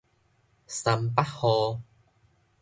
[0.65, 1.79] 三八雨